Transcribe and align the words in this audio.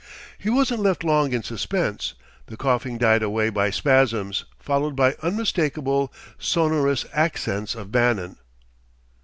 He 0.39 0.49
wasn't 0.49 0.79
left 0.79 1.03
long 1.03 1.31
in 1.31 1.43
suspense. 1.43 2.15
The 2.47 2.57
coughing 2.57 2.97
died 2.97 3.21
away 3.21 3.51
by 3.51 3.69
spasms; 3.69 4.45
followed 4.57 4.97
the 4.97 5.15
unmistakable, 5.21 6.11
sonorous 6.39 7.05
accents 7.13 7.75
of 7.75 7.91
Bannon. 7.91 8.37